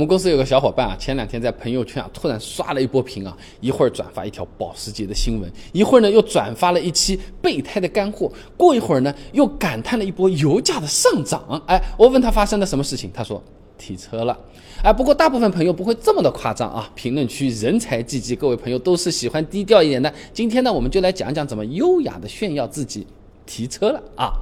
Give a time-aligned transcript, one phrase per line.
[0.00, 11.62] 我们公司有个小伙伴啊，前两天在朋友圈啊突然刷了一波屏啊，一会儿转发一条保时捷的新闻，一会儿呢又转发了一期备胎的干货，过一会儿呢又感叹了一波油价的上涨。
[11.66, 13.44] 哎，我问他发生了什么事情，他说
[13.76, 14.34] 提车了。
[14.82, 20.10] 哎，不过大部分朋友不会这么的夸张啊，评论区人才济济，各位朋友都是喜欢低调一点的。
[20.32, 23.06] 今天呢，我们就来讲讲怎么优雅的炫耀自己
[23.44, 24.32] 提车了啊。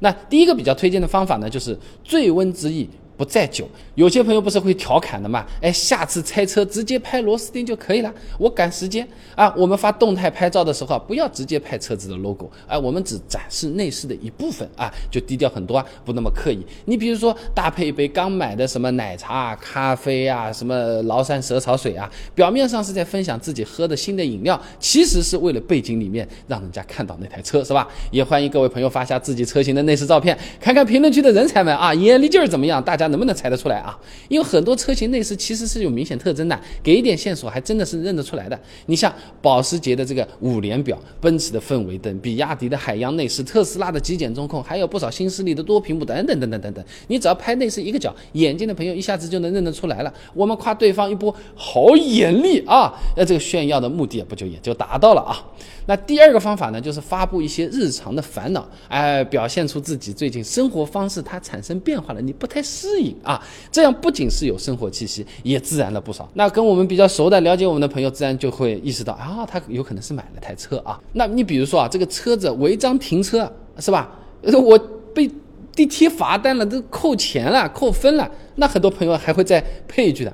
[0.00, 2.86] 那第一个比较推荐的方法呢，就是醉翁之意。
[3.16, 5.46] 不在酒，有些朋友不是会调侃的嘛？
[5.62, 8.12] 哎，下次拆车直接拍螺丝钉就可以了。
[8.38, 16.62] 我赶时间啊，我们发动态拍照的时候啊，不要直接拍车子的 logo，哎，我们只展示内饰的一部分啊，就低调很多啊，不那么刻意。
[16.84, 27.88] 你比如说搭配一杯刚买的什么奶茶啊、咖啡啊，什么崂山蛇草水啊，表面上是在分享自己喝的新的饮料，其实是为了背景里面让人家看到那台车，是吧？
[28.10, 32.82] 也欢迎各位朋友发下自己车型的内饰照片，看看评论区的人才们啊，眼力劲儿怎么样？
[32.84, 33.05] 大家。
[33.08, 33.98] 能不能猜得出来啊？
[34.28, 38.58] 因为很多车型内饰其实是有明显特征的，给一点线索还真的是认得出来的。
[38.86, 46.84] 你像保时捷的这个五连表，奔驰的氛围灯，比亚迪的海洋内饰，特斯拉的极简中控，还有不少新势力的多屏幕等等等等等等。
[47.08, 50.12] 你只要拍内饰一个角，眼睛的朋友一下子就能认得出来了。
[50.34, 55.44] 我们夸对方一波好眼力啊，那这个炫耀的目的不就也就达到了啊？
[55.88, 66.28] 那第二个方法呢，就是发布一些日常的烦恼，哎，表现出自己最近生活方式它产生变化了，你不太适应啊，这样不仅是有生活气息，也自然了不少。
[66.34, 71.00] 那跟我们比较熟的、了解我们的朋友，自然就会意识到啊，他有可能是买了台车啊。
[71.12, 74.10] 那你比如说啊，这个车子违章停车是吧？
[74.42, 74.78] 我
[75.14, 75.30] 被
[75.74, 80.32] 地铁罚单了，都扣钱了、扣分了，那很多朋友还会再配一句的，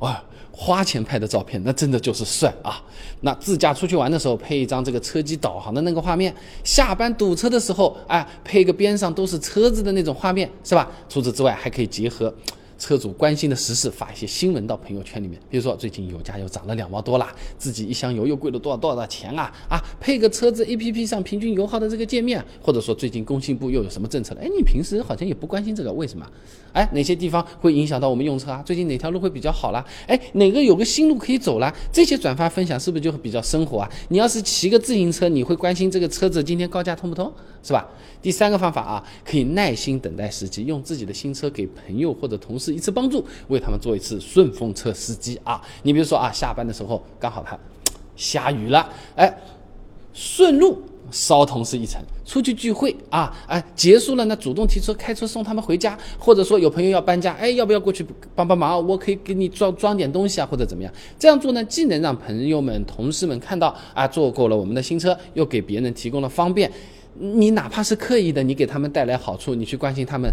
[0.00, 0.22] 哇。
[0.60, 2.82] 花钱拍的照片，那真的就是帅啊！
[3.20, 6.32] 那自驾出去玩的时候，配一张这个车机导航的那个画面；
[6.64, 10.90] 下班堵车的时候，哎，配一个边上都是车子的那种画面，是吧？
[11.08, 12.34] 除此之外，还可以结合。
[12.78, 19.82] 车主关心的时事，发一些新闻到朋友圈里面，比如说最近油价又涨了两毛多啦，自己一箱油又贵了多少多少钱啊啊！
[20.00, 24.40] 配个车子 A P P 上平均油耗的这个界面，或者说最近工信部又有什么政策了？
[24.40, 26.24] 哎，你平时好像也不关心这个，为什么？
[26.72, 28.62] 哎，哪些地方会影响到我们用车啊？
[28.64, 29.84] 最近哪条路会比较好啦？
[30.06, 31.74] 哎，哪个有个新路可以走了？
[31.92, 33.90] 这些转发分享是不是就会比较生活啊？
[34.08, 37.88] 你要是骑个自行车，你会关心这个车子今天高价通不通，是吧？
[38.20, 45.60] 第三个方法啊，可以耐心等待时机，用自己的新车给朋友或者同事一次帮助，为他们做一次顺风车司机啊。
[45.82, 47.58] 你比如说啊，下班的时候刚好他
[48.16, 49.32] 下雨了，哎，
[50.12, 58.86] 顺路捎同事一程，出去聚会啊，哎，结束了呢，主动提出开车送他们回家，或者说有朋友要搬家，哎，要不要过去帮帮忙？
[58.86, 60.92] 我可以给你装装点东西啊，或者怎么样？
[61.18, 66.70] 这样做呢，既能让朋友们、同事们看到啊，坐过了我们的新车，又给别人提供了方便。
[67.20, 70.30] 你哪怕是刻意的，你给他们带来好处，你去关心他们，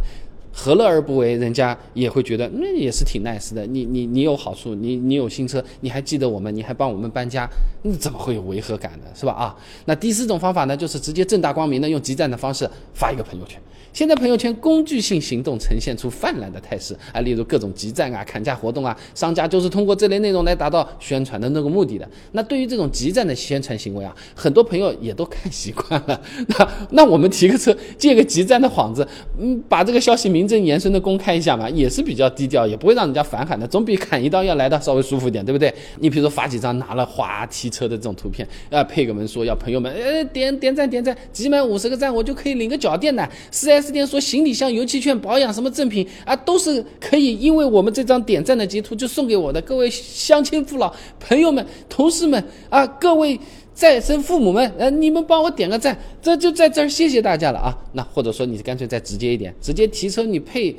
[0.58, 1.36] 何乐而不为？
[1.36, 3.68] 人家也会觉得那也是挺 nice 的。
[3.68, 7.46] 你你你有好处，你你有新车，你还记得我们，你还帮我们搬家，
[7.84, 9.06] 你怎么会有违和感呢？
[9.14, 9.34] 是吧？
[9.34, 13.60] 啊，那第四种方法呢，就是直接正大光明的用集赞的方式发一个朋友圈。
[13.92, 22.06] 现在朋友圈工具性行动呈现出泛滥的态势啊，例如各种集赞啊、砍价活动啊，商家就是通过这类内容来达到宣传的那个目的的。
[22.34, 26.22] 那对于这种集赞的宣传行为啊，很多朋友也都看习惯了。
[26.48, 29.08] 那那我们提个车，借个集赞的幌子，
[29.40, 35.74] 嗯，把这个消息明名正言顺的公开一下嘛，也是比较低调，也不会让人家反感的，总比砍一刀要来的稍微舒服一点，对不对？
[36.00, 43.96] 你比如说发几张拿了花提车的这种图片啊，配个文说要朋友们呃点点赞点赞，集满五十个赞我就可以领个脚垫的，四 S。
[43.96, 53.40] 店说行李箱、油漆券、保养什么赠品啊，都是可以，因为我们这张点赞的截图就送给我的各位乡亲父老朋友们、同事们啊，各位
[53.76, 57.78] 再生父母们，呃，你们帮我点个赞，这就在这儿谢谢大家了啊。
[57.92, 60.74] 那或者说你干脆再直接一点，直接提车你配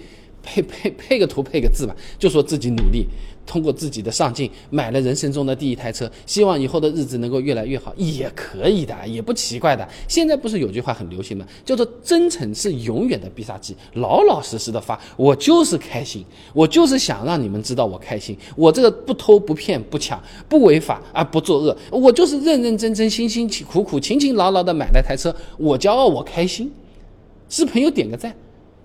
[0.46, 3.06] 配配配个图配个字吧，就说自己努力。
[3.46, 9.88] 通过自己的上进买了人生中的第一台车，希望以后的日子能够越来越好，也可以的，也不奇怪的。
[10.08, 11.46] 现在不是有句话很流行吗？
[11.64, 13.76] 叫做“真诚是永远的必杀技”。
[13.94, 18.36] 老老实实的发，我就是开心，我就是想让你们知道我开心。
[18.56, 26.72] 我这个不偷不骗不抢不违法啊，不作恶，我就是认认真真、辛辛苦苦、勤勤劳劳的买了台车，我骄傲，我开心。
[27.48, 28.34] 是朋友点个赞，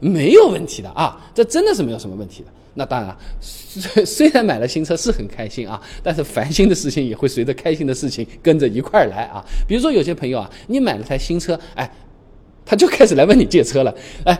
[0.01, 2.47] 没有问题的啊，这真的是没有什么问题的。
[2.73, 9.41] 那当然，虽虽然买了新车是很开心啊，但是烦心的事情也会随着开心的事情跟着一块儿来啊。
[9.65, 11.89] 比如说有些朋友啊，你买了台新车，哎，
[12.65, 13.95] 他就开始来问你借车了，
[14.25, 14.37] 哎。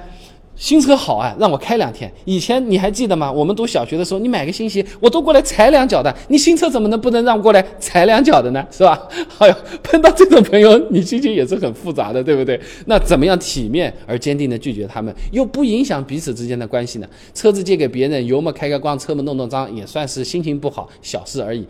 [0.61, 2.09] 新车好啊，让我开两天。
[2.23, 3.31] 以前你还记得吗？
[3.31, 6.15] 我们读小学的时候，你买个新鞋，我都过来踩两脚的。
[6.27, 8.63] 你新车怎么能不能让过来踩两脚的呢？
[8.69, 9.07] 是吧？
[9.39, 12.61] 哎呦，碰到这种朋友，你心情也是很复杂的，对不对？
[12.85, 17.07] 那怎么样体面而坚定的拒绝他们，又不影响彼此之间的关系呢？
[17.33, 21.65] 车子借给别人，油门开开光，车门弄弄脏，也算是心情不好，小事而已。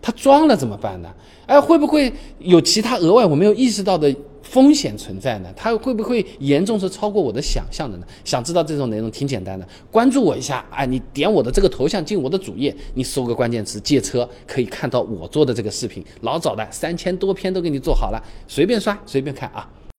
[0.00, 1.08] 他装了怎么办呢？
[1.46, 4.14] 哎，会不会有其他额外我没有意识到的？
[4.52, 8.06] 风险存在呢，它会不会严重是超过我的想象的呢？
[8.22, 19.66] 想知道这种内容挺简单的，关注我一下，啊，你点我的这个头像进我的主页，你搜个关键词借车，可以看到我做的这个视频，老早的三千多篇都给你做好了，随便刷随便看啊。